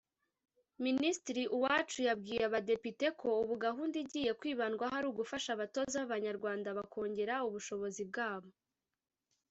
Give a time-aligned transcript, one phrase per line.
[0.85, 8.03] Minisitiri Uwacu yabwiye abadepite ko ubu gahunda igiye kwibandwaho ari ugufasha abatoza b’abanyarwanda bakongera ubushobozi
[8.09, 8.49] bwabo